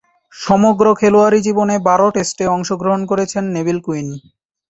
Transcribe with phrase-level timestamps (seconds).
[0.33, 4.07] সমগ্র খেলোয়াড়ী জীবনে বারো টেস্টে অংশগ্রহণ করেছেন নেভিল কুইন।